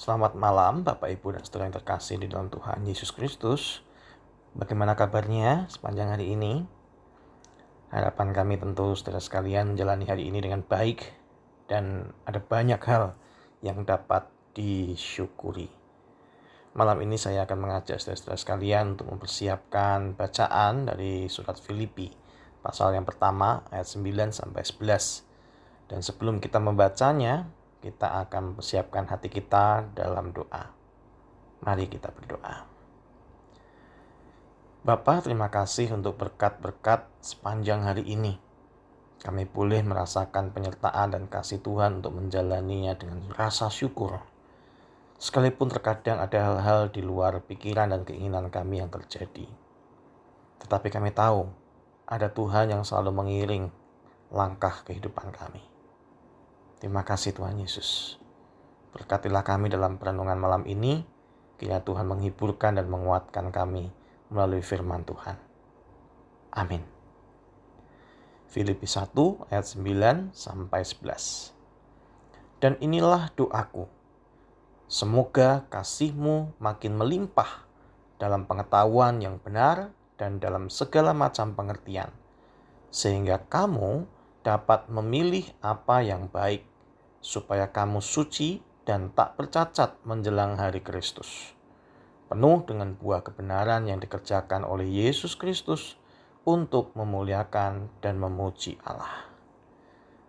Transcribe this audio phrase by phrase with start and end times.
[0.00, 3.84] Selamat malam Bapak Ibu dan saudara yang terkasih di dalam Tuhan Yesus Kristus.
[4.56, 6.64] Bagaimana kabarnya sepanjang hari ini?
[7.92, 11.04] Harapan kami tentu saudara sekalian menjalani hari ini dengan baik
[11.68, 13.12] dan ada banyak hal
[13.60, 14.24] yang dapat
[14.56, 15.68] disyukuri.
[16.72, 22.08] Malam ini saya akan mengajak saudara-saudara sekalian untuk mempersiapkan bacaan dari surat Filipi
[22.64, 25.92] pasal yang pertama ayat 9 sampai 11.
[25.92, 30.72] Dan sebelum kita membacanya, kita akan mempersiapkan hati kita dalam doa.
[31.64, 32.68] Mari kita berdoa.
[34.80, 38.40] Bapa, terima kasih untuk berkat-berkat sepanjang hari ini.
[39.20, 44.24] Kami boleh merasakan penyertaan dan kasih Tuhan untuk menjalaninya dengan rasa syukur.
[45.20, 49.44] Sekalipun terkadang ada hal-hal di luar pikiran dan keinginan kami yang terjadi.
[50.64, 51.44] Tetapi kami tahu
[52.08, 53.68] ada Tuhan yang selalu mengiring
[54.32, 55.69] langkah kehidupan kami.
[56.80, 58.16] Terima kasih Tuhan Yesus.
[58.96, 61.04] Berkatilah kami dalam perenungan malam ini.
[61.60, 63.92] Kiranya Tuhan menghiburkan dan menguatkan kami
[64.32, 65.36] melalui firman Tuhan.
[66.56, 66.80] Amin.
[68.48, 69.12] Filipi 1
[69.52, 71.52] ayat 9 sampai 11.
[72.64, 73.84] Dan inilah doaku.
[74.88, 77.68] Semoga kasihmu makin melimpah
[78.16, 82.08] dalam pengetahuan yang benar dan dalam segala macam pengertian.
[82.88, 84.08] Sehingga kamu
[84.40, 86.69] dapat memilih apa yang baik
[87.20, 91.52] supaya kamu suci dan tak bercacat menjelang hari Kristus.
[92.26, 96.00] Penuh dengan buah kebenaran yang dikerjakan oleh Yesus Kristus
[96.48, 99.28] untuk memuliakan dan memuji Allah.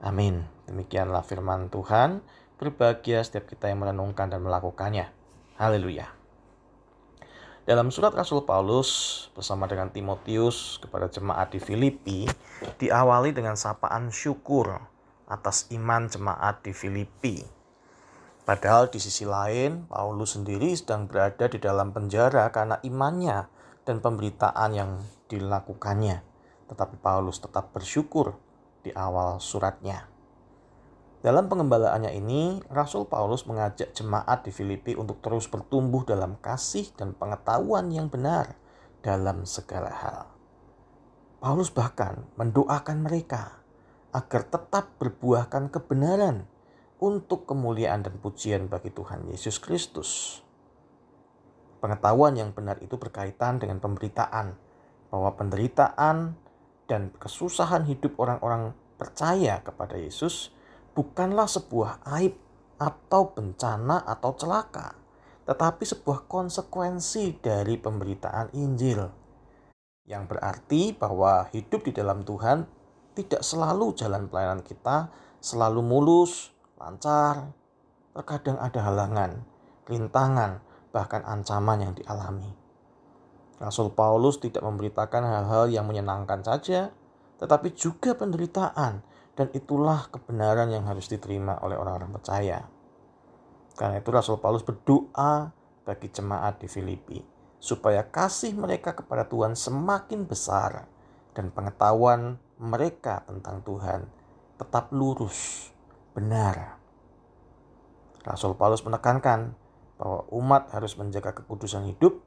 [0.00, 0.46] Amin.
[0.64, 2.24] Demikianlah firman Tuhan.
[2.58, 5.10] Berbahagia setiap kita yang merenungkan dan melakukannya.
[5.58, 6.10] Haleluya.
[7.68, 12.24] Dalam surat Rasul Paulus bersama dengan Timotius kepada jemaat di Filipi
[12.80, 14.97] diawali dengan sapaan syukur
[15.28, 17.44] atas iman jemaat di Filipi.
[18.48, 23.44] Padahal di sisi lain, Paulus sendiri sedang berada di dalam penjara karena imannya
[23.84, 24.90] dan pemberitaan yang
[25.28, 26.24] dilakukannya.
[26.72, 28.40] Tetapi Paulus tetap bersyukur
[28.80, 30.08] di awal suratnya.
[31.20, 37.12] Dalam pengembalaannya ini, Rasul Paulus mengajak jemaat di Filipi untuk terus bertumbuh dalam kasih dan
[37.12, 38.56] pengetahuan yang benar
[39.04, 40.24] dalam segala hal.
[41.42, 43.57] Paulus bahkan mendoakan mereka
[44.18, 46.50] agar tetap berbuahkan kebenaran
[46.98, 50.42] untuk kemuliaan dan pujian bagi Tuhan Yesus Kristus.
[51.78, 54.58] Pengetahuan yang benar itu berkaitan dengan pemberitaan
[55.14, 56.34] bahwa penderitaan
[56.90, 60.50] dan kesusahan hidup orang-orang percaya kepada Yesus
[60.98, 62.34] bukanlah sebuah aib
[62.82, 64.98] atau bencana atau celaka,
[65.46, 69.06] tetapi sebuah konsekuensi dari pemberitaan Injil.
[70.02, 72.77] Yang berarti bahwa hidup di dalam Tuhan
[73.18, 75.10] tidak selalu jalan pelayanan kita
[75.42, 77.50] selalu mulus, lancar.
[78.14, 79.42] Terkadang ada halangan,
[79.86, 80.58] rintangan,
[80.90, 82.50] bahkan ancaman yang dialami.
[83.58, 86.90] Rasul Paulus tidak memberitakan hal-hal yang menyenangkan saja,
[87.38, 89.02] tetapi juga penderitaan,
[89.38, 92.66] dan itulah kebenaran yang harus diterima oleh orang-orang percaya.
[93.78, 95.54] Karena itu Rasul Paulus berdoa
[95.86, 97.22] bagi jemaat di Filipi
[97.58, 100.86] supaya kasih mereka kepada Tuhan semakin besar
[101.38, 104.10] dan pengetahuan mereka tentang Tuhan
[104.58, 105.70] tetap lurus,
[106.10, 106.82] benar.
[108.26, 109.54] Rasul Paulus menekankan
[109.94, 112.18] bahwa umat harus menjaga kekudusan hidup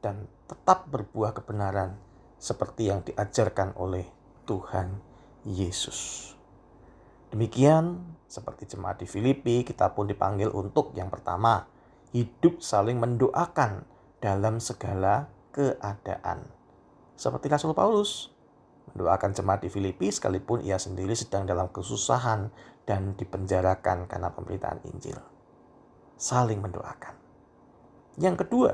[0.00, 2.00] dan tetap berbuah kebenaran
[2.40, 4.08] seperti yang diajarkan oleh
[4.48, 4.96] Tuhan
[5.44, 6.32] Yesus.
[7.28, 11.68] Demikian seperti jemaat di Filipi, kita pun dipanggil untuk yang pertama,
[12.16, 13.84] hidup saling mendoakan
[14.24, 16.48] dalam segala keadaan.
[17.14, 18.33] Seperti Rasul Paulus,
[18.92, 22.52] mendoakan jemaat di Filipi sekalipun ia sendiri sedang dalam kesusahan
[22.84, 25.16] dan dipenjarakan karena pemberitaan Injil.
[26.20, 27.16] Saling mendoakan.
[28.20, 28.72] Yang kedua,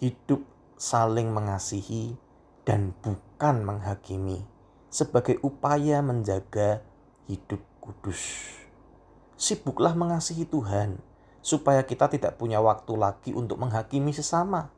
[0.00, 0.42] hidup
[0.78, 2.16] saling mengasihi
[2.64, 4.42] dan bukan menghakimi
[4.88, 6.80] sebagai upaya menjaga
[7.28, 8.50] hidup kudus.
[9.38, 10.98] Sibuklah mengasihi Tuhan
[11.44, 14.74] supaya kita tidak punya waktu lagi untuk menghakimi sesama.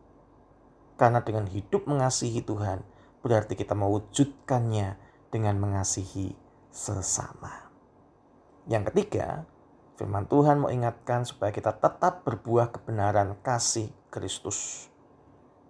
[1.01, 2.85] Karena dengan hidup mengasihi Tuhan,
[3.21, 4.97] berarti kita mewujudkannya
[5.31, 6.35] dengan mengasihi
[6.73, 7.71] sesama.
[8.67, 9.45] Yang ketiga,
[9.97, 14.89] firman Tuhan mau ingatkan supaya kita tetap berbuah kebenaran kasih Kristus.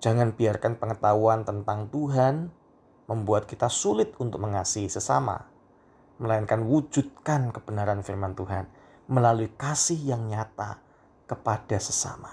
[0.00, 2.49] Jangan biarkan pengetahuan tentang Tuhan
[3.11, 5.50] membuat kita sulit untuk mengasihi sesama,
[6.23, 8.70] melainkan wujudkan kebenaran firman Tuhan
[9.11, 10.79] melalui kasih yang nyata
[11.26, 12.31] kepada sesama.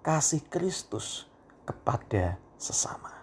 [0.00, 1.28] Kasih Kristus
[1.68, 3.15] kepada sesama.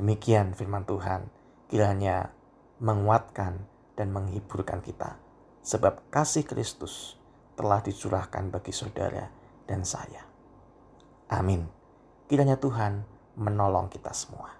[0.00, 1.28] Demikian firman Tuhan,
[1.68, 2.32] kiranya
[2.80, 3.68] menguatkan
[4.00, 5.20] dan menghiburkan kita.
[5.60, 7.20] Sebab kasih Kristus
[7.52, 9.28] telah dicurahkan bagi saudara
[9.68, 10.24] dan saya.
[11.28, 11.68] Amin.
[12.32, 13.04] Kiranya Tuhan
[13.36, 14.56] menolong kita semua.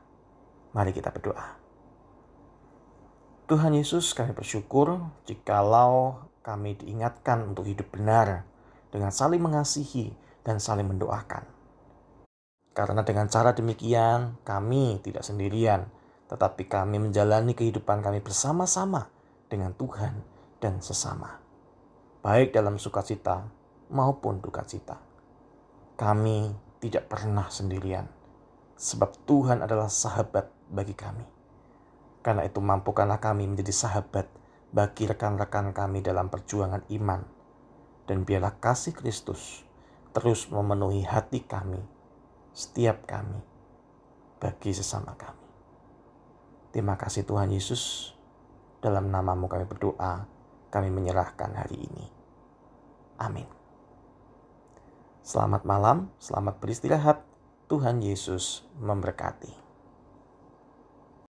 [0.76, 1.56] Mari kita berdoa.
[3.48, 8.44] Tuhan Yesus kami bersyukur jikalau kami diingatkan untuk hidup benar
[8.92, 10.12] dengan saling mengasihi
[10.44, 11.59] dan saling mendoakan.
[12.70, 15.90] Karena dengan cara demikian kami tidak sendirian,
[16.30, 19.10] tetapi kami menjalani kehidupan kami bersama-sama
[19.50, 20.22] dengan Tuhan
[20.62, 21.42] dan sesama.
[22.22, 23.48] Baik dalam sukacita
[23.90, 25.02] maupun duka cita.
[25.98, 28.06] Kami tidak pernah sendirian,
[28.78, 31.26] sebab Tuhan adalah sahabat bagi kami.
[32.22, 34.30] Karena itu mampukanlah kami menjadi sahabat
[34.70, 37.20] bagi rekan-rekan kami dalam perjuangan iman.
[38.06, 39.66] Dan biarlah kasih Kristus
[40.10, 41.78] terus memenuhi hati kami,
[42.56, 43.38] setiap kami,
[44.40, 45.46] bagi sesama kami.
[46.72, 48.14] Terima kasih Tuhan Yesus.
[48.80, 50.24] Dalam namamu kami berdoa,
[50.72, 52.06] kami menyerahkan hari ini.
[53.20, 53.44] Amin.
[55.20, 57.20] Selamat malam, selamat beristirahat.
[57.68, 59.59] Tuhan Yesus memberkati.